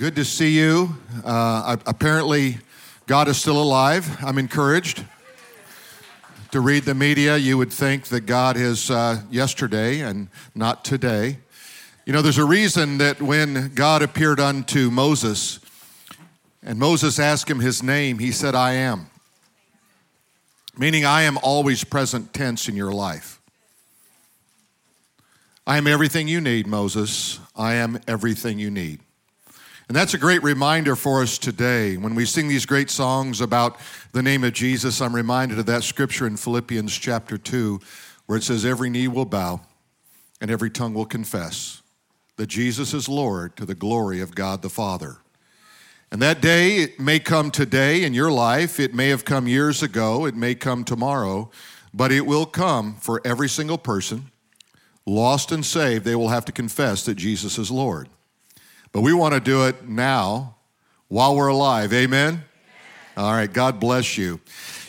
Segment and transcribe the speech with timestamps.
[0.00, 0.96] Good to see you.
[1.26, 2.56] Uh, apparently,
[3.06, 4.16] God is still alive.
[4.24, 5.04] I'm encouraged.
[6.52, 11.36] To read the media, you would think that God is uh, yesterday and not today.
[12.06, 15.60] You know, there's a reason that when God appeared unto Moses
[16.62, 19.10] and Moses asked him his name, he said, I am.
[20.78, 23.38] Meaning, I am always present tense in your life.
[25.66, 27.38] I am everything you need, Moses.
[27.54, 29.00] I am everything you need.
[29.90, 31.96] And that's a great reminder for us today.
[31.96, 33.76] When we sing these great songs about
[34.12, 37.80] the name of Jesus, I'm reminded of that scripture in Philippians chapter 2,
[38.26, 39.62] where it says, Every knee will bow
[40.40, 41.82] and every tongue will confess
[42.36, 45.16] that Jesus is Lord to the glory of God the Father.
[46.12, 49.82] And that day, it may come today in your life, it may have come years
[49.82, 51.50] ago, it may come tomorrow,
[51.92, 54.30] but it will come for every single person
[55.04, 58.08] lost and saved, they will have to confess that Jesus is Lord.
[58.92, 60.56] But we want to do it now
[61.08, 61.92] while we're alive.
[61.92, 62.42] Amen?
[63.16, 64.40] All right, God bless you.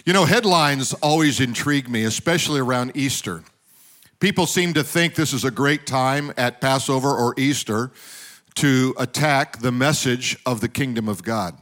[0.05, 3.43] You know, headlines always intrigue me, especially around Easter.
[4.19, 7.91] People seem to think this is a great time at Passover or Easter
[8.55, 11.57] to attack the message of the kingdom of God.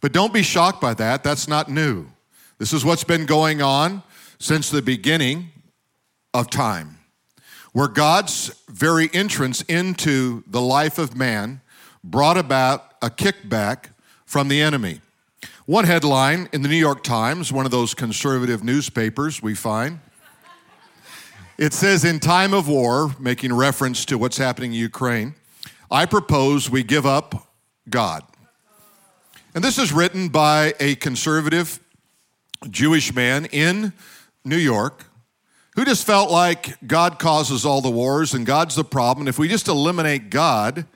[0.00, 1.22] But don't be shocked by that.
[1.22, 2.06] That's not new.
[2.58, 4.02] This is what's been going on
[4.38, 5.50] since the beginning
[6.34, 6.98] of time
[7.72, 11.60] where God's very entrance into the life of man
[12.04, 13.86] brought about a kickback
[14.26, 15.00] from the enemy.
[15.64, 20.00] One headline in the New York Times, one of those conservative newspapers we find,
[21.56, 25.34] it says, In time of war, making reference to what's happening in Ukraine,
[25.90, 27.48] I propose we give up
[27.88, 28.24] God.
[29.54, 31.78] And this is written by a conservative
[32.68, 33.92] Jewish man in
[34.44, 35.04] New York
[35.74, 39.28] who just felt like God causes all the wars and God's the problem.
[39.28, 40.86] If we just eliminate God,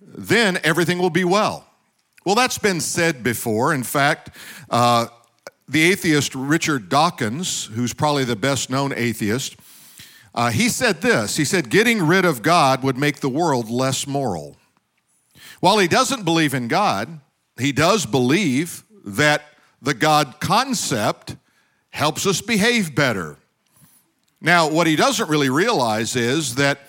[0.00, 1.66] then everything will be well.
[2.24, 3.74] Well, that's been said before.
[3.74, 4.30] In fact,
[4.70, 5.06] uh,
[5.68, 9.56] the atheist Richard Dawkins, who's probably the best known atheist,
[10.34, 14.06] uh, he said this He said, Getting rid of God would make the world less
[14.06, 14.56] moral.
[15.60, 17.20] While he doesn't believe in God,
[17.58, 19.42] he does believe that
[19.80, 21.36] the God concept
[21.90, 23.38] helps us behave better.
[24.40, 26.80] Now, what he doesn't really realize is that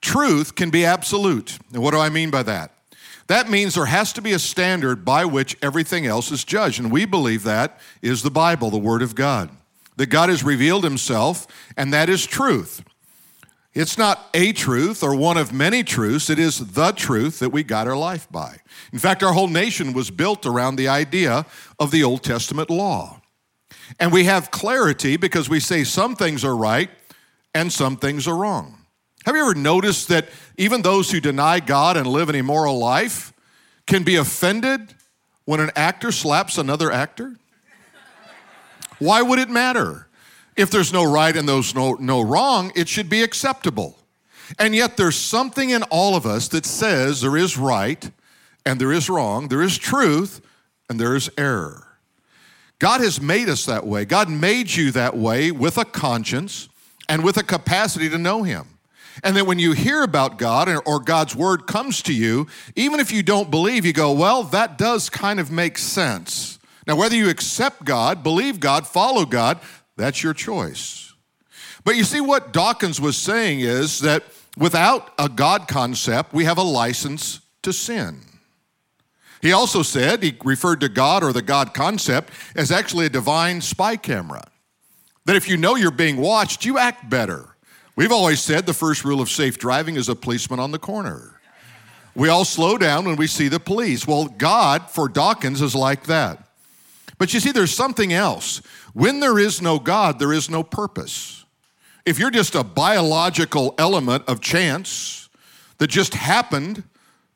[0.00, 1.58] truth can be absolute.
[1.72, 2.72] And what do I mean by that?
[3.26, 6.80] That means there has to be a standard by which everything else is judged.
[6.80, 9.50] And we believe that is the Bible, the Word of God.
[9.96, 11.46] That God has revealed Himself,
[11.76, 12.82] and that is truth.
[13.74, 17.62] It's not a truth or one of many truths, it is the truth that we
[17.62, 18.58] got our life by.
[18.92, 21.46] In fact, our whole nation was built around the idea
[21.78, 23.21] of the Old Testament law.
[23.98, 26.90] And we have clarity because we say some things are right
[27.54, 28.78] and some things are wrong.
[29.26, 33.32] Have you ever noticed that even those who deny God and live an immoral life
[33.86, 34.94] can be offended
[35.44, 37.36] when an actor slaps another actor?
[38.98, 40.08] Why would it matter?
[40.56, 43.96] If there's no right and there's no, no wrong, it should be acceptable.
[44.58, 48.10] And yet there's something in all of us that says there is right
[48.66, 50.40] and there is wrong, there is truth
[50.88, 51.91] and there is error.
[52.82, 54.04] God has made us that way.
[54.04, 56.68] God made you that way with a conscience
[57.08, 58.66] and with a capacity to know Him.
[59.22, 63.12] And then when you hear about God or God's word comes to you, even if
[63.12, 66.58] you don't believe, you go, well, that does kind of make sense.
[66.84, 69.60] Now, whether you accept God, believe God, follow God,
[69.96, 71.14] that's your choice.
[71.84, 74.24] But you see, what Dawkins was saying is that
[74.58, 78.22] without a God concept, we have a license to sin.
[79.42, 83.60] He also said, he referred to God or the God concept as actually a divine
[83.60, 84.44] spy camera.
[85.24, 87.48] That if you know you're being watched, you act better.
[87.96, 91.40] We've always said the first rule of safe driving is a policeman on the corner.
[92.14, 94.06] We all slow down when we see the police.
[94.06, 96.44] Well, God, for Dawkins, is like that.
[97.18, 98.62] But you see, there's something else.
[98.94, 101.44] When there is no God, there is no purpose.
[102.04, 105.28] If you're just a biological element of chance
[105.78, 106.84] that just happened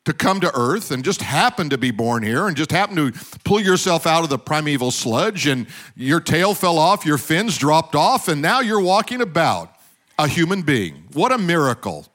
[0.07, 3.11] to come to earth and just happen to be born here and just happen to
[3.43, 5.67] pull yourself out of the primeval sludge and
[5.97, 9.75] your tail fell off, your fins dropped off, and now you're walking about
[10.17, 11.03] a human being.
[11.11, 12.07] What a miracle.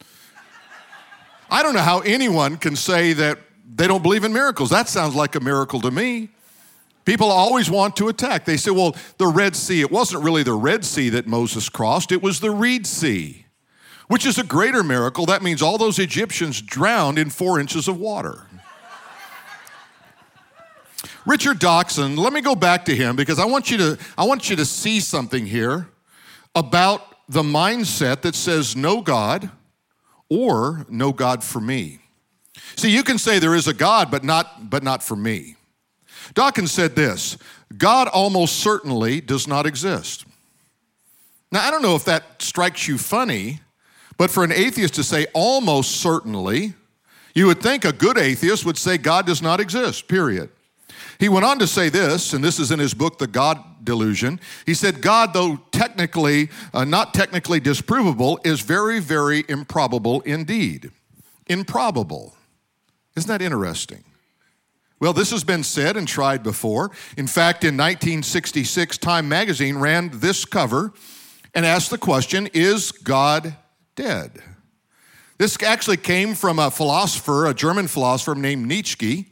[1.51, 3.39] I don't know how anyone can say that
[3.75, 4.71] they don't believe in miracles.
[4.71, 6.31] That sounds like a miracle to me.
[7.05, 8.47] People always want to attack.
[8.47, 12.11] They say, well, the Red Sea, it wasn't really the Red Sea that Moses crossed,
[12.11, 13.42] it was the Reed Sea
[14.13, 15.25] which is a greater miracle.
[15.25, 18.47] That means all those Egyptians drowned in four inches of water.
[21.25, 24.51] Richard Dawkins, let me go back to him because I want you to, I want
[24.51, 25.89] you to see something here
[26.55, 29.51] about the mindset that says no God
[30.29, 32.01] or no God for me.
[32.77, 35.57] See, you can say there is a God, but not, but not for me.
[36.35, 37.39] Dawkins said this
[37.79, 40.27] God almost certainly does not exist.
[41.51, 43.61] Now, I don't know if that strikes you funny,
[44.17, 46.75] but for an atheist to say almost certainly,
[47.35, 50.51] you would think a good atheist would say God does not exist, period.
[51.19, 54.41] He went on to say this, and this is in his book, The God Delusion.
[54.67, 60.91] He said, God, though technically, uh, not technically disprovable, is very, very improbable indeed.
[61.47, 62.35] Improbable.
[63.17, 64.05] Isn't that interesting?
[65.01, 66.91] Well, this has been said and tried before.
[67.17, 70.93] In fact, in 1966, Time magazine ran this cover
[71.55, 73.57] and asked the question Is God
[73.95, 74.43] dead?
[75.39, 79.27] This actually came from a philosopher, a German philosopher named Nietzsche.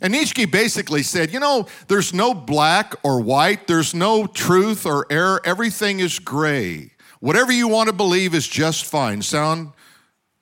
[0.00, 5.06] And Nietzsche basically said, you know, there's no black or white, there's no truth or
[5.10, 6.92] error, everything is gray.
[7.20, 9.20] Whatever you want to believe is just fine.
[9.20, 9.72] Sound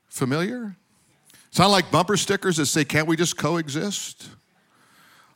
[0.07, 0.77] familiar?
[1.51, 4.29] Sound like bumper stickers that say, can't we just coexist?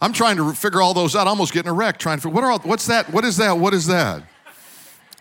[0.00, 2.44] I'm trying to figure all those out, almost getting a wreck, trying to figure, what
[2.44, 3.12] are all, what's that?
[3.12, 3.58] What is that?
[3.58, 4.22] What is that?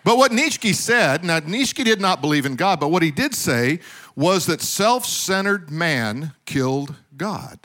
[0.03, 3.36] But what Nietzsche said, now Nietzsche did not believe in God, but what he did
[3.36, 3.80] say
[4.15, 7.59] was that self centered man killed God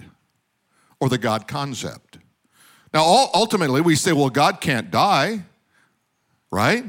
[1.00, 2.19] or the God concept.
[2.93, 5.44] Now, ultimately, we say, well, God can't die,
[6.50, 6.85] right?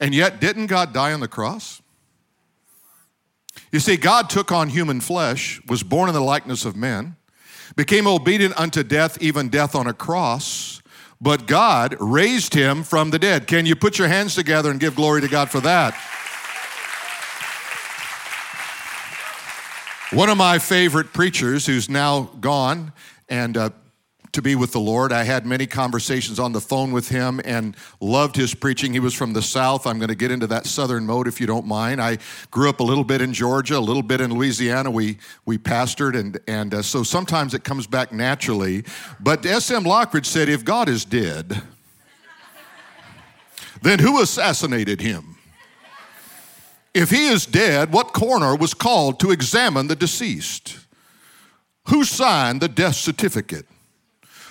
[0.00, 1.80] And yet, didn't God die on the cross?
[3.72, 7.16] You see, God took on human flesh, was born in the likeness of men,
[7.74, 10.82] became obedient unto death, even death on a cross,
[11.20, 13.46] but God raised him from the dead.
[13.46, 15.94] Can you put your hands together and give glory to God for that?
[20.12, 22.92] One of my favorite preachers, who's now gone
[23.28, 23.70] and uh,
[24.36, 27.74] to be with the Lord, I had many conversations on the phone with him and
[28.02, 28.92] loved his preaching.
[28.92, 29.86] He was from the South.
[29.86, 32.02] I'm going to get into that Southern mode if you don't mind.
[32.02, 32.18] I
[32.50, 34.90] grew up a little bit in Georgia, a little bit in Louisiana.
[34.90, 35.16] We,
[35.46, 38.84] we pastored, and, and uh, so sometimes it comes back naturally.
[39.18, 39.84] But S.M.
[39.84, 41.62] Lockridge said, if God is dead,
[43.80, 45.38] then who assassinated him?
[46.92, 50.78] If he is dead, what coroner was called to examine the deceased?
[51.88, 53.66] Who signed the death certificate?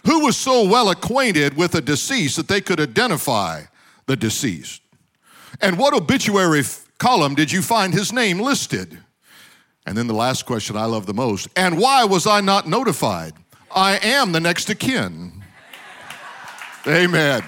[0.05, 3.63] Who was so well acquainted with the deceased that they could identify
[4.05, 4.81] the deceased?
[5.61, 6.63] And what obituary
[6.97, 8.99] column did you find his name listed?
[9.85, 13.33] And then the last question I love the most and why was I not notified?
[13.73, 15.43] I am the next of kin.
[16.87, 17.43] Amen.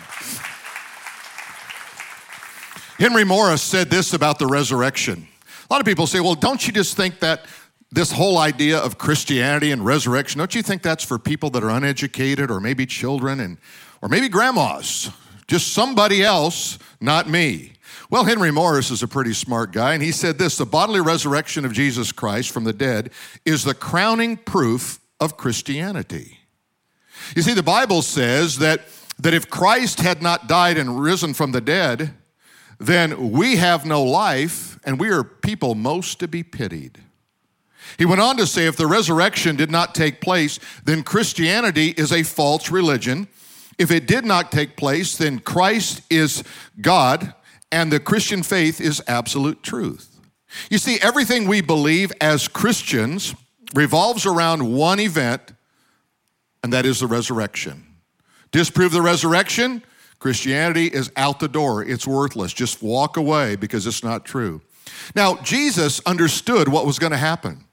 [2.98, 5.28] Henry Morris said this about the resurrection.
[5.70, 7.46] A lot of people say, well, don't you just think that
[7.92, 11.70] this whole idea of Christianity and resurrection, don't you think that's for people that are
[11.70, 13.58] uneducated or maybe children and
[14.02, 15.10] or maybe grandmas?
[15.48, 17.74] Just somebody else, not me.
[18.10, 21.66] Well, Henry Morris is a pretty smart guy, and he said this the bodily resurrection
[21.66, 23.12] of Jesus Christ from the dead
[23.46, 26.40] is the crowning proof of Christianity.
[27.36, 28.82] You see, the Bible says that,
[29.20, 32.14] that if Christ had not died and risen from the dead,
[32.80, 37.02] then we have no life, and we are people most to be pitied.
[37.98, 42.12] He went on to say if the resurrection did not take place, then Christianity is
[42.12, 43.28] a false religion.
[43.78, 46.44] If it did not take place, then Christ is
[46.82, 47.34] God,
[47.72, 50.20] and the Christian faith is absolute truth.
[50.70, 53.36] You see, everything we believe as Christians
[53.76, 55.54] revolves around one event,
[56.64, 57.86] and that is the resurrection.
[58.52, 59.84] Disprove the resurrection,
[60.20, 61.84] Christianity is out the door.
[61.84, 62.54] It's worthless.
[62.54, 64.62] Just walk away because it's not true.
[65.16, 67.66] Now, Jesus understood what was going to happen.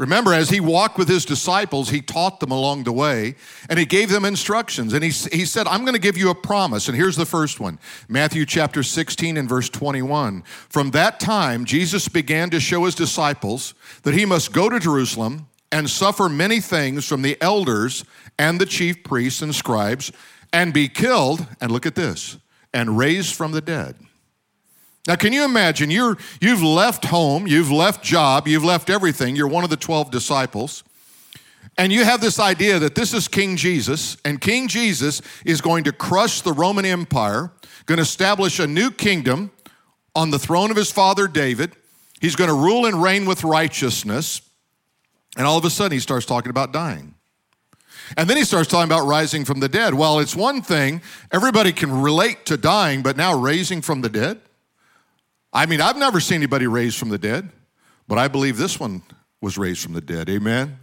[0.00, 3.34] Remember, as he walked with his disciples, he taught them along the way
[3.68, 4.94] and he gave them instructions.
[4.94, 6.88] And he, he said, I'm going to give you a promise.
[6.88, 7.78] And here's the first one
[8.08, 10.42] Matthew chapter 16 and verse 21.
[10.70, 15.48] From that time, Jesus began to show his disciples that he must go to Jerusalem
[15.70, 18.02] and suffer many things from the elders
[18.38, 20.12] and the chief priests and scribes
[20.50, 22.38] and be killed, and look at this,
[22.72, 23.96] and raised from the dead.
[25.06, 25.90] Now, can you imagine?
[25.90, 29.34] You're, you've left home, you've left job, you've left everything.
[29.34, 30.84] You're one of the 12 disciples.
[31.78, 35.84] And you have this idea that this is King Jesus, and King Jesus is going
[35.84, 37.50] to crush the Roman Empire,
[37.86, 39.50] going to establish a new kingdom
[40.14, 41.72] on the throne of his father David.
[42.20, 44.42] He's going to rule and reign with righteousness.
[45.36, 47.14] And all of a sudden, he starts talking about dying.
[48.16, 49.94] And then he starts talking about rising from the dead.
[49.94, 51.00] Well, it's one thing,
[51.32, 54.40] everybody can relate to dying, but now raising from the dead?
[55.52, 57.50] I mean, I've never seen anybody raised from the dead,
[58.06, 59.02] but I believe this one
[59.40, 60.28] was raised from the dead.
[60.28, 60.78] Amen?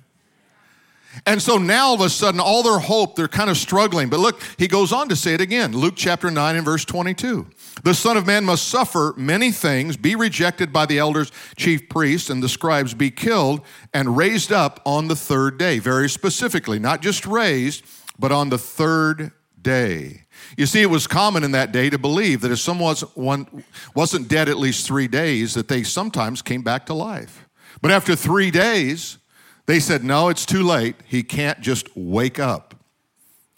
[1.26, 4.10] And so now all of a sudden, all their hope, they're kind of struggling.
[4.10, 7.48] But look, he goes on to say it again Luke chapter 9 and verse 22.
[7.84, 12.30] The Son of Man must suffer many things, be rejected by the elders, chief priests,
[12.30, 13.62] and the scribes, be killed,
[13.94, 15.80] and raised up on the third day.
[15.80, 17.86] Very specifically, not just raised,
[18.20, 19.32] but on the third
[19.62, 20.24] day.
[20.56, 23.64] You see, it was common in that day to believe that if someone
[23.94, 27.48] wasn't dead at least three days, that they sometimes came back to life.
[27.82, 29.18] But after three days,
[29.66, 30.96] they said, no, it's too late.
[31.06, 32.76] He can't just wake up.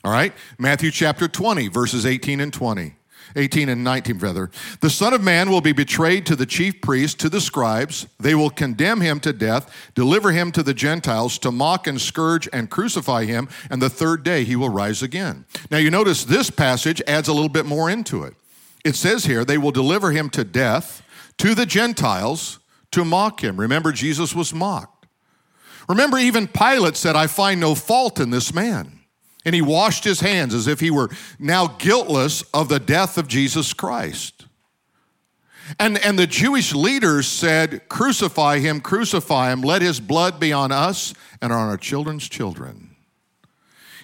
[0.03, 0.33] All right?
[0.57, 2.95] Matthew chapter 20, verses 18 and 20.
[3.35, 4.49] 18 and 19, rather.
[4.81, 8.07] The Son of Man will be betrayed to the chief priests, to the scribes.
[8.19, 12.49] They will condemn him to death, deliver him to the Gentiles, to mock and scourge
[12.51, 15.45] and crucify him, and the third day he will rise again.
[15.69, 18.33] Now, you notice this passage adds a little bit more into it.
[18.83, 21.03] It says here, they will deliver him to death,
[21.37, 22.59] to the Gentiles,
[22.91, 23.59] to mock him.
[23.59, 25.05] Remember, Jesus was mocked.
[25.87, 28.98] Remember, even Pilate said, I find no fault in this man.
[29.49, 33.27] And he washed his hands as if he were now guiltless of the death of
[33.27, 34.45] Jesus Christ.
[35.79, 40.71] And, and the Jewish leaders said, Crucify him, crucify him, let his blood be on
[40.71, 42.95] us and on our children's children.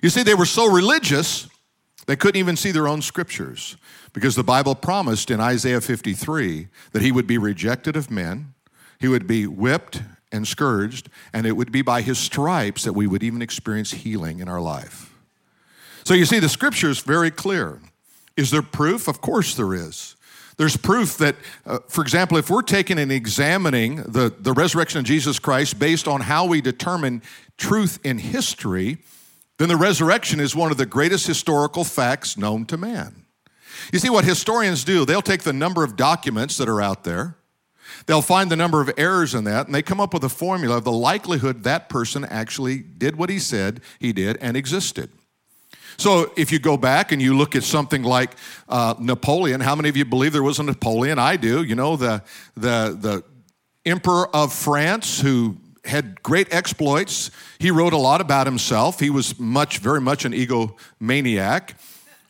[0.01, 1.47] You see, they were so religious,
[2.07, 3.77] they couldn't even see their own scriptures
[4.13, 8.55] because the Bible promised in Isaiah 53 that he would be rejected of men,
[8.99, 13.05] he would be whipped and scourged, and it would be by his stripes that we
[13.05, 15.11] would even experience healing in our life.
[16.05, 17.81] So you see, the scripture is very clear.
[18.38, 19.07] Is there proof?
[19.07, 20.15] Of course there is.
[20.57, 21.35] There's proof that,
[21.65, 26.07] uh, for example, if we're taking and examining the, the resurrection of Jesus Christ based
[26.07, 27.21] on how we determine
[27.57, 29.00] truth in history,
[29.57, 33.25] then the resurrection is one of the greatest historical facts known to man.
[33.91, 37.35] You see, what historians do, they'll take the number of documents that are out there,
[38.05, 40.77] They'll find the number of errors in that, and they come up with a formula
[40.77, 45.09] of the likelihood that person actually did what he said he did and existed.
[45.97, 48.31] So if you go back and you look at something like
[48.67, 51.19] uh, Napoleon, how many of you believe there was a Napoleon?
[51.19, 51.63] I do.
[51.63, 52.23] You know, the,
[52.55, 53.23] the, the
[53.85, 57.31] emperor of France who had great exploits.
[57.59, 58.99] He wrote a lot about himself.
[58.99, 61.75] He was much, very much an egomaniac.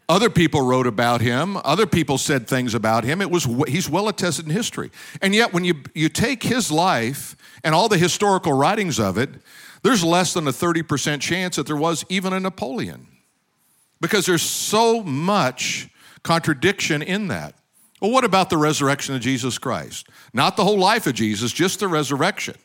[0.07, 1.57] Other people wrote about him.
[1.63, 3.22] Other people said things about him.
[3.22, 4.91] It was he's well attested in history.
[5.22, 9.29] And yet, when you you take his life and all the historical writings of it,
[9.81, 13.07] there's less than a 30% chance that there was even a Napoleon,
[14.02, 15.90] because there's so much
[16.24, 17.56] contradiction in that.
[18.02, 20.08] Well, what about the resurrection of Jesus Christ?
[20.34, 22.56] Not the whole life of Jesus, just the resurrection.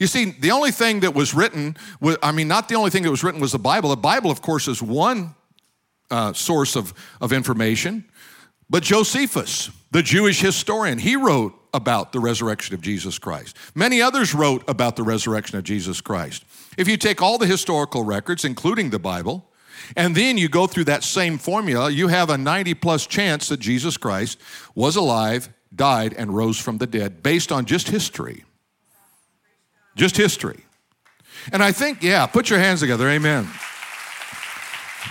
[0.00, 1.76] You see, the only thing that was written,
[2.22, 3.90] I mean, not the only thing that was written was the Bible.
[3.90, 5.34] The Bible, of course, is one
[6.10, 8.04] uh, source of, of information.
[8.68, 13.56] But Josephus, the Jewish historian, he wrote about the resurrection of Jesus Christ.
[13.74, 16.44] Many others wrote about the resurrection of Jesus Christ.
[16.76, 19.48] If you take all the historical records, including the Bible,
[19.96, 23.60] and then you go through that same formula, you have a 90 plus chance that
[23.60, 24.40] Jesus Christ
[24.74, 28.44] was alive, died, and rose from the dead based on just history.
[29.96, 30.64] Just history.
[31.52, 33.48] And I think, yeah, put your hands together, amen.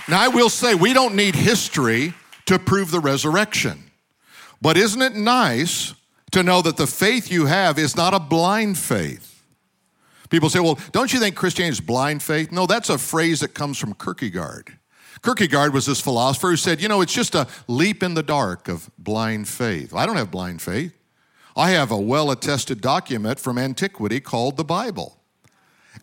[0.08, 2.14] Now, I will say, we don't need history
[2.46, 3.90] to prove the resurrection.
[4.62, 5.94] But isn't it nice
[6.32, 9.35] to know that the faith you have is not a blind faith?
[10.28, 12.52] People say, well, don't you think Christianity is blind faith?
[12.52, 14.78] No, that's a phrase that comes from Kierkegaard.
[15.22, 18.68] Kierkegaard was this philosopher who said, you know, it's just a leap in the dark
[18.68, 19.94] of blind faith.
[19.94, 20.96] I don't have blind faith.
[21.56, 25.16] I have a well attested document from antiquity called the Bible.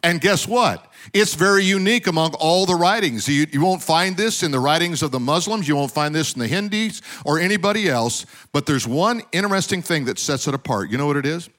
[0.01, 0.91] And guess what?
[1.13, 3.29] It's very unique among all the writings.
[3.29, 6.33] You, you, won't find this in the writings of the Muslims, you won't find this
[6.33, 10.89] in the Hindus or anybody else, but there's one interesting thing that sets it apart.
[10.89, 11.49] You know what it is?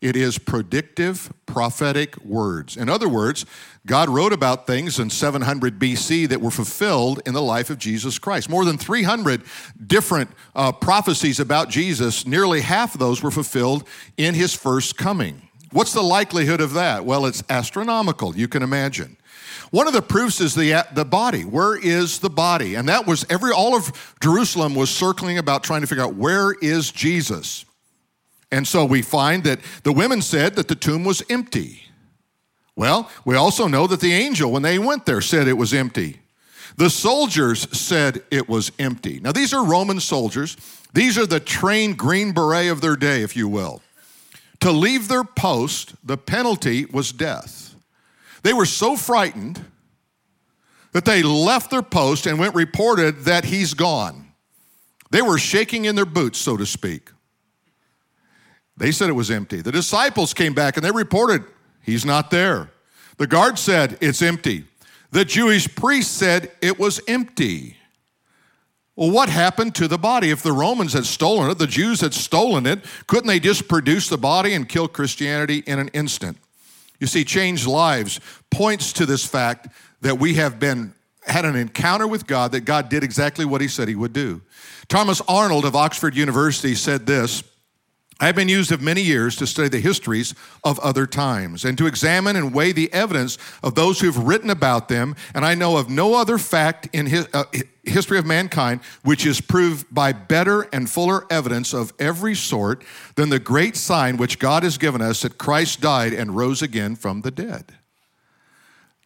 [0.00, 2.76] It is predictive prophetic words.
[2.76, 3.44] In other words,
[3.84, 8.18] God wrote about things in 700 BC that were fulfilled in the life of Jesus
[8.18, 8.48] Christ.
[8.48, 9.42] More than 300
[9.84, 15.48] different uh, prophecies about Jesus, nearly half of those were fulfilled in his first coming.
[15.72, 17.04] What's the likelihood of that?
[17.04, 19.16] Well, it's astronomical, you can imagine.
[19.70, 21.42] One of the proofs is the, the body.
[21.42, 22.74] Where is the body?
[22.74, 26.52] And that was every, all of Jerusalem was circling about trying to figure out where
[26.52, 27.66] is Jesus?
[28.50, 31.82] And so we find that the women said that the tomb was empty.
[32.76, 36.20] Well, we also know that the angel, when they went there, said it was empty.
[36.76, 39.18] The soldiers said it was empty.
[39.20, 40.56] Now, these are Roman soldiers.
[40.94, 43.82] These are the trained Green Beret of their day, if you will.
[44.60, 47.74] To leave their post, the penalty was death.
[48.42, 49.64] They were so frightened
[50.92, 54.32] that they left their post and went reported that he's gone.
[55.10, 57.10] They were shaking in their boots, so to speak.
[58.78, 59.60] They said it was empty.
[59.60, 61.44] The disciples came back and they reported
[61.82, 62.70] he's not there.
[63.18, 64.64] The guard said, It's empty.
[65.10, 67.76] The Jewish priest said it was empty.
[68.94, 70.30] Well, what happened to the body?
[70.30, 74.08] If the Romans had stolen it, the Jews had stolen it, couldn't they just produce
[74.08, 76.36] the body and kill Christianity in an instant?
[76.98, 78.20] You see, changed lives
[78.50, 79.68] points to this fact
[80.00, 83.68] that we have been had an encounter with God that God did exactly what he
[83.68, 84.40] said he would do.
[84.88, 87.42] Thomas Arnold of Oxford University said this
[88.20, 90.34] I have been used of many years to study the histories
[90.64, 94.88] of other times and to examine and weigh the evidence of those who've written about
[94.88, 95.14] them.
[95.34, 97.44] And I know of no other fact in his, uh,
[97.84, 102.84] history of mankind which is proved by better and fuller evidence of every sort
[103.14, 106.96] than the great sign which God has given us that Christ died and rose again
[106.96, 107.72] from the dead.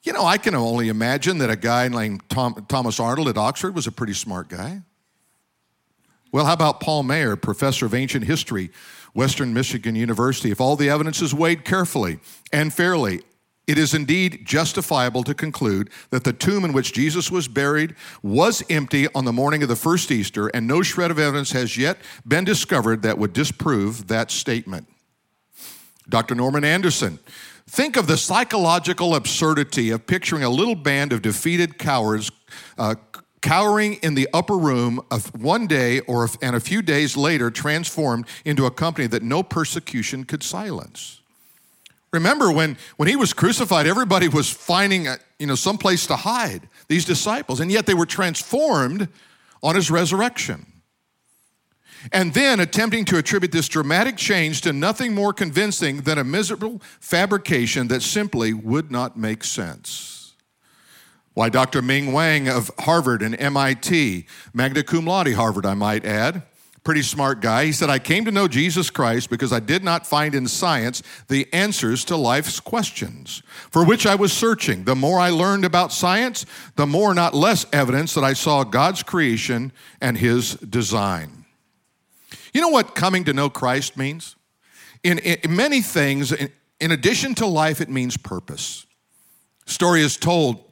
[0.02, 3.74] You know, I can only imagine that a guy named Tom, Thomas Arnold at Oxford
[3.74, 4.82] was a pretty smart guy.
[6.32, 8.70] Well, how about Paul Maier, professor of ancient history,
[9.14, 10.50] Western Michigan University?
[10.50, 12.18] If all the evidence is weighed carefully
[12.52, 13.22] and fairly,
[13.66, 18.62] it is indeed justifiable to conclude that the tomb in which Jesus was buried was
[18.68, 21.98] empty on the morning of the first Easter, and no shred of evidence has yet
[22.26, 24.88] been discovered that would disprove that statement.
[26.08, 26.34] Dr.
[26.34, 27.20] Norman Anderson,
[27.68, 32.32] think of the psychological absurdity of picturing a little band of defeated cowards
[32.76, 32.96] uh,
[33.42, 38.26] cowering in the upper room of one day or and a few days later transformed
[38.44, 41.20] into a company that no persecution could silence.
[42.12, 46.16] Remember when, when he was crucified, everybody was finding a, you know, some place to
[46.16, 49.08] hide, these disciples, and yet they were transformed
[49.62, 50.66] on his resurrection.
[52.12, 56.82] And then attempting to attribute this dramatic change to nothing more convincing than a miserable
[57.00, 60.11] fabrication that simply would not make sense.
[61.34, 61.80] Why, Dr.
[61.80, 66.42] Ming Wang of Harvard and MIT, magna cum laude Harvard, I might add,
[66.84, 67.66] pretty smart guy.
[67.66, 71.02] He said, I came to know Jesus Christ because I did not find in science
[71.28, 74.84] the answers to life's questions, for which I was searching.
[74.84, 76.44] The more I learned about science,
[76.76, 81.44] the more, not less, evidence that I saw God's creation and His design.
[82.52, 84.36] You know what coming to know Christ means?
[85.02, 88.86] In, in many things, in, in addition to life, it means purpose.
[89.66, 90.64] Story is told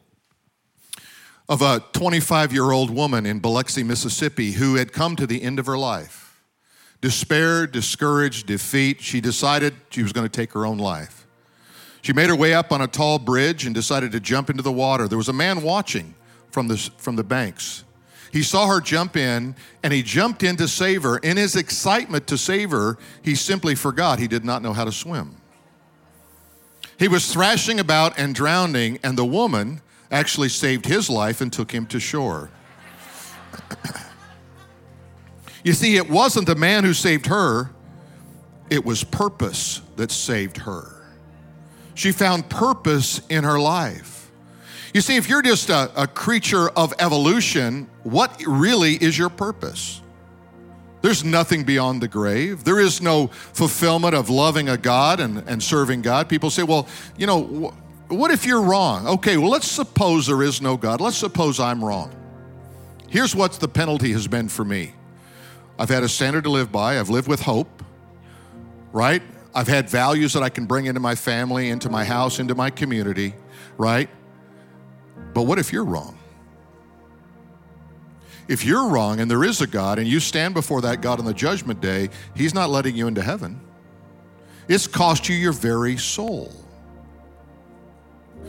[1.51, 5.59] of a 25 year old woman in Biloxi, Mississippi, who had come to the end
[5.59, 6.41] of her life.
[7.01, 11.27] Despair, discouraged, defeat, she decided she was going to take her own life.
[12.03, 14.71] She made her way up on a tall bridge and decided to jump into the
[14.71, 15.09] water.
[15.09, 16.15] There was a man watching
[16.53, 17.85] from the, from the banks.
[18.33, 21.19] He saw her jump in and he jumped in to save her.
[21.19, 24.93] In his excitement to save her, he simply forgot he did not know how to
[24.93, 25.37] swim.
[26.97, 31.73] He was thrashing about and drowning, and the woman, actually saved his life and took
[31.73, 32.51] him to shore.
[35.65, 37.71] you see, it wasn't the man who saved her,
[38.69, 40.97] it was purpose that saved her.
[41.95, 44.31] She found purpose in her life.
[44.95, 50.01] You see, if you're just a, a creature of evolution, what really is your purpose?
[51.03, 52.65] There's nothing beyond the grave.
[52.65, 56.29] There is no fulfillment of loving a God and, and serving God.
[56.29, 57.73] People say, well, you know,
[58.11, 59.07] what if you're wrong?
[59.07, 61.01] Okay, well, let's suppose there is no God.
[61.01, 62.15] Let's suppose I'm wrong.
[63.09, 64.95] Here's what the penalty has been for me
[65.79, 67.83] I've had a standard to live by, I've lived with hope,
[68.93, 69.23] right?
[69.55, 72.71] I've had values that I can bring into my family, into my house, into my
[72.71, 73.35] community,
[73.77, 74.09] right?
[75.35, 76.17] But what if you're wrong?
[78.47, 81.25] If you're wrong and there is a God and you stand before that God on
[81.25, 83.61] the judgment day, He's not letting you into heaven.
[84.69, 86.53] It's cost you your very soul.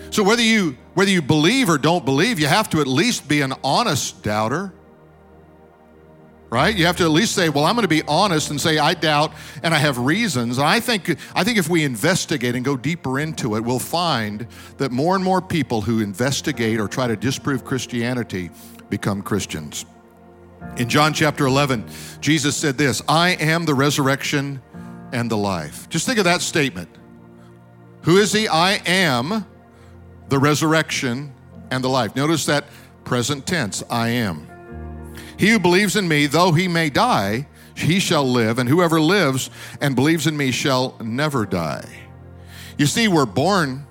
[0.10, 3.42] So whether you whether you believe or don't believe, you have to at least be
[3.42, 4.74] an honest doubter.
[6.50, 6.76] Right?
[6.76, 8.94] You have to at least say, "Well, I'm going to be honest and say I
[8.94, 9.32] doubt
[9.64, 13.20] and I have reasons." And I think I think if we investigate and go deeper
[13.20, 17.64] into it, we'll find that more and more people who investigate or try to disprove
[17.64, 18.50] Christianity
[18.90, 19.86] become Christians.
[20.76, 21.86] In John chapter 11,
[22.20, 24.62] Jesus said this, "I am the resurrection
[25.14, 26.90] and the life." Just think of that statement.
[28.02, 28.50] Who is he?
[28.50, 29.46] I am
[30.32, 31.30] the resurrection,
[31.72, 32.16] and the life.
[32.16, 32.64] Notice that
[33.04, 34.48] present tense I am.
[35.38, 39.50] He who believes in me, though he may die, he shall live, and whoever lives
[39.82, 41.86] and believes in me shall never die.
[42.78, 43.86] You see, we're born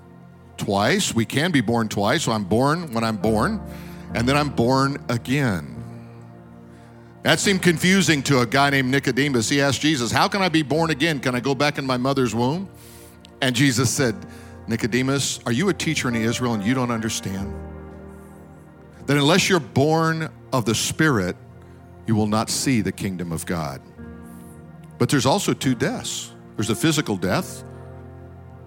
[0.56, 1.14] twice.
[1.14, 2.22] We can be born twice.
[2.22, 3.60] So I'm born when I'm born,
[4.14, 5.76] and then I'm born again.
[7.22, 9.50] That seemed confusing to a guy named Nicodemus.
[9.50, 11.20] He asked Jesus, How can I be born again?
[11.20, 12.66] Can I go back in my mother's womb?
[13.42, 14.16] And Jesus said,
[14.70, 17.52] Nicodemus, are you a teacher in Israel and you don't understand?
[19.06, 21.36] That unless you're born of the Spirit,
[22.06, 23.82] you will not see the kingdom of God.
[24.96, 27.64] But there's also two deaths there's a physical death,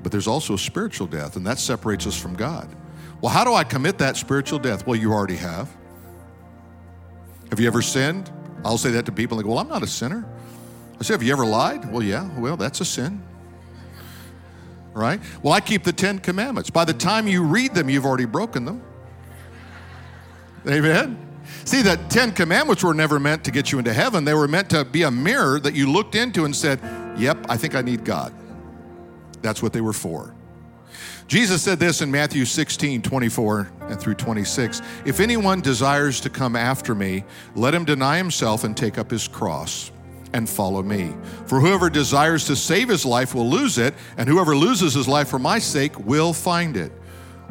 [0.01, 2.67] but there's also a spiritual death, and that separates us from God.
[3.21, 4.85] Well, how do I commit that spiritual death?
[4.85, 5.69] Well, you already have.
[7.49, 8.31] Have you ever sinned?
[8.65, 10.25] I'll say that to people and they go, Well, I'm not a sinner.
[10.99, 11.89] I say, Have you ever lied?
[11.89, 13.23] Well, yeah, well, that's a sin.
[14.93, 15.19] Right?
[15.41, 16.69] Well, I keep the Ten Commandments.
[16.69, 18.83] By the time you read them, you've already broken them.
[20.67, 21.17] Amen?
[21.65, 24.23] See, the Ten Commandments were never meant to get you into heaven.
[24.23, 26.79] They were meant to be a mirror that you looked into and said,
[27.17, 28.33] Yep, I think I need God.
[29.41, 30.33] That's what they were for.
[31.27, 34.81] Jesus said this in Matthew 16, 24 and through 26.
[35.05, 37.23] If anyone desires to come after me,
[37.55, 39.91] let him deny himself and take up his cross
[40.33, 41.13] and follow me.
[41.45, 45.29] For whoever desires to save his life will lose it, and whoever loses his life
[45.29, 46.91] for my sake will find it.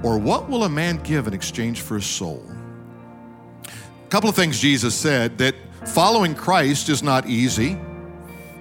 [0.02, 2.44] Or what will a man give in exchange for his soul?
[3.64, 5.54] A couple of things Jesus said that
[5.86, 7.78] following Christ is not easy,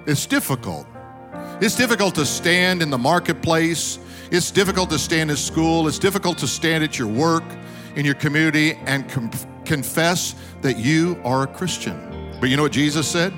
[0.06, 0.88] it's difficult.
[1.62, 4.00] It's difficult to stand in the marketplace.
[4.32, 5.88] It's difficult to stand in school.
[5.88, 7.44] It's difficult to stand at your work,
[7.96, 9.30] in your community, and com-
[9.64, 12.00] confess that you are a Christian.
[12.40, 13.32] But you know what Jesus said?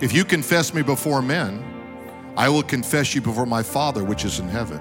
[0.00, 1.64] If you confess me before men,
[2.36, 4.80] I will confess you before my Father which is in heaven.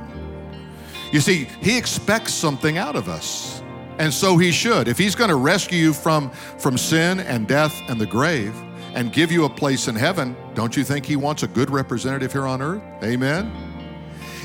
[1.12, 3.62] You see, He expects something out of us.
[3.98, 4.88] And so He should.
[4.88, 8.56] If He's going to rescue you from, from sin and death and the grave,
[8.96, 12.32] and give you a place in heaven, don't you think He wants a good representative
[12.32, 12.82] here on earth?
[13.04, 13.52] Amen.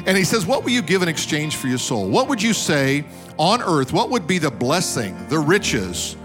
[0.06, 2.08] And He says, What will you give in exchange for your soul?
[2.08, 3.04] What would you say
[3.38, 3.92] on earth?
[3.92, 6.16] What would be the blessing, the riches,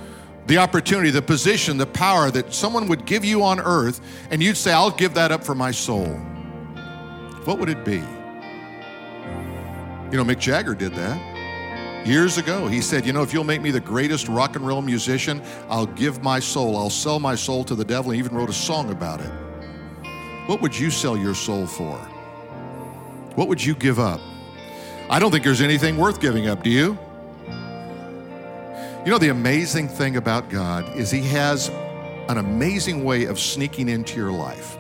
[0.50, 4.58] the opportunity, the position, the power that someone would give you on earth, and you'd
[4.58, 6.08] say, I'll give that up for my soul?
[7.46, 7.98] What would it be?
[10.12, 12.68] You know, Mick Jagger did that years ago.
[12.68, 15.86] He said, You know, if you'll make me the greatest rock and roll musician, I'll
[15.86, 16.76] give my soul.
[16.78, 18.12] I'll sell my soul to the devil.
[18.12, 19.32] He even wrote a song about it.
[20.48, 21.96] What would you sell your soul for?
[23.36, 24.20] What would you give up?
[25.12, 26.98] I don't think there's anything worth giving up, do you?
[29.06, 31.70] You know, the amazing thing about God is He has
[32.28, 34.78] an amazing way of sneaking into your life.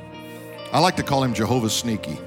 [0.73, 2.19] I like to call Him Jehovah Sneaky.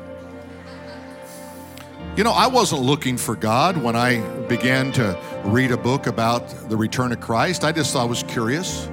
[2.17, 6.49] You know, I wasn't looking for God when I began to read a book about
[6.71, 7.63] the return of Christ.
[7.63, 8.87] I just thought I was curious.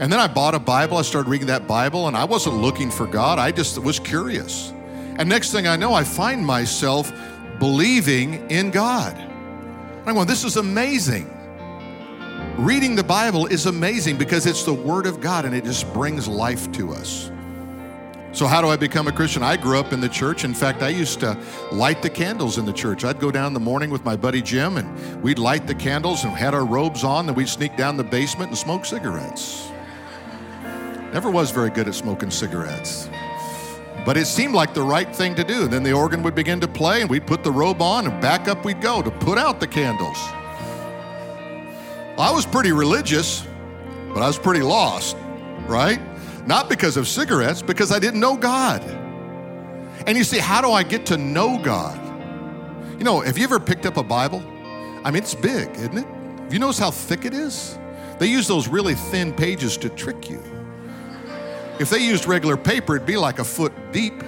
[0.00, 0.96] And then I bought a Bible.
[0.96, 3.38] I started reading that Bible, and I wasn't looking for God.
[3.38, 4.72] I just was curious.
[5.16, 7.12] And next thing I know, I find myself
[7.60, 9.16] believing in God.
[10.06, 11.38] I'm going, this is amazing.
[12.58, 16.28] Reading the Bible is amazing because it's the Word of God and it just brings
[16.28, 17.30] life to us.
[18.32, 19.42] So, how do I become a Christian?
[19.42, 20.44] I grew up in the church.
[20.44, 21.36] In fact, I used to
[21.70, 23.04] light the candles in the church.
[23.04, 26.24] I'd go down in the morning with my buddy Jim, and we'd light the candles
[26.24, 29.70] and had our robes on, and we'd sneak down the basement and smoke cigarettes.
[31.12, 33.08] Never was very good at smoking cigarettes.
[34.04, 35.68] But it seemed like the right thing to do.
[35.68, 38.46] Then the organ would begin to play, and we'd put the robe on, and back
[38.46, 40.18] up we'd go to put out the candles.
[42.18, 43.46] I was pretty religious,
[44.12, 45.16] but I was pretty lost,
[45.66, 46.00] right?
[46.46, 48.82] Not because of cigarettes, because I didn't know God.
[50.06, 51.98] And you see, how do I get to know God?
[52.98, 54.42] You know, have you ever picked up a Bible?
[55.04, 56.06] I mean, it's big, isn't it?
[56.42, 57.78] Have you noticed how thick it is?
[58.18, 60.42] They use those really thin pages to trick you.
[61.80, 64.22] If they used regular paper, it'd be like a foot deep.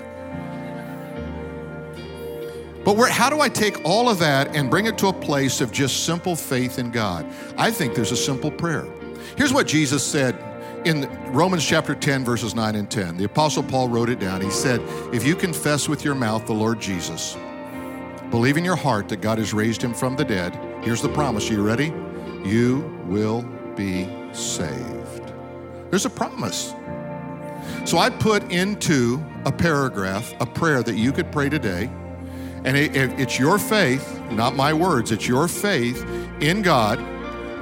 [2.84, 5.60] But where, how do I take all of that and bring it to a place
[5.60, 7.26] of just simple faith in God?
[7.56, 8.86] I think there's a simple prayer.
[9.36, 10.38] Here's what Jesus said
[10.84, 14.42] in Romans chapter 10, verses 9 and 10, the Apostle Paul wrote it down.
[14.42, 14.82] He said,
[15.14, 17.38] If you confess with your mouth the Lord Jesus,
[18.30, 21.48] believe in your heart that God has raised him from the dead, here's the promise.
[21.50, 21.86] Are you ready?
[22.44, 23.42] You will
[23.76, 25.32] be saved.
[25.88, 26.74] There's a promise.
[27.86, 31.90] So I put into a paragraph a prayer that you could pray today.
[32.64, 36.02] And it's your faith, not my words, it's your faith
[36.40, 36.98] in God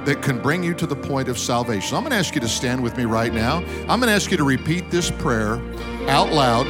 [0.05, 1.95] that can bring you to the point of salvation.
[1.95, 3.57] I'm going to ask you to stand with me right now.
[3.87, 5.61] I'm going to ask you to repeat this prayer
[6.07, 6.65] out loud,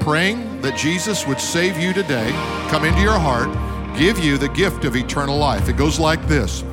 [0.00, 2.30] praying that Jesus would save you today,
[2.70, 3.48] come into your heart,
[3.96, 5.68] give you the gift of eternal life.
[5.68, 6.64] It goes like this.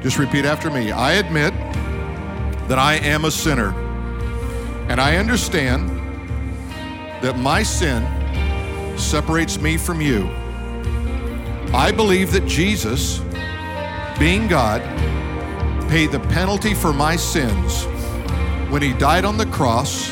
[0.00, 0.90] Just repeat after me.
[0.90, 1.54] I admit
[2.68, 3.74] that I am a sinner,
[4.88, 5.88] and I understand
[7.22, 8.04] that my sin
[9.00, 10.28] separates me from you.
[11.72, 13.20] I believe that Jesus,
[14.18, 14.80] being God,
[15.88, 17.84] paid the penalty for my sins
[18.70, 20.10] when he died on the cross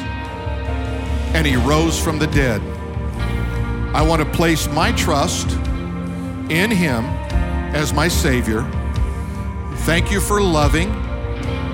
[1.34, 2.60] and he rose from the dead.
[3.94, 5.50] I want to place my trust
[6.50, 7.04] in him
[7.74, 8.62] as my Savior.
[9.84, 10.90] Thank you for loving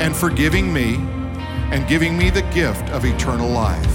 [0.01, 0.97] and forgiving me
[1.71, 3.94] and giving me the gift of eternal life.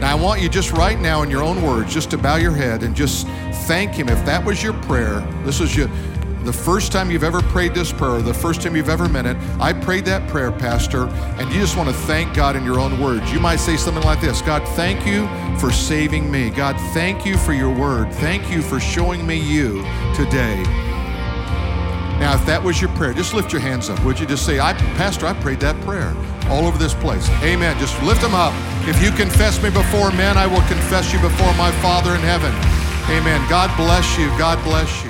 [0.00, 2.52] Now, I want you just right now, in your own words, just to bow your
[2.52, 3.26] head and just
[3.66, 4.08] thank Him.
[4.08, 5.88] If that was your prayer, this was your,
[6.42, 9.36] the first time you've ever prayed this prayer, the first time you've ever meant it,
[9.60, 11.06] I prayed that prayer, Pastor,
[11.38, 13.30] and you just want to thank God in your own words.
[13.30, 16.48] You might say something like this God, thank you for saving me.
[16.48, 18.10] God, thank you for your word.
[18.14, 19.82] Thank you for showing me you
[20.14, 20.62] today.
[22.18, 24.02] Now, if that was your prayer, just lift your hands up.
[24.04, 26.14] Would you just say, I, Pastor, I prayed that prayer
[26.48, 27.28] all over this place.
[27.42, 27.78] Amen.
[27.78, 28.54] Just lift them up.
[28.88, 32.52] If you confess me before men, I will confess you before my Father in heaven.
[33.10, 33.46] Amen.
[33.48, 34.28] God bless you.
[34.38, 35.09] God bless you.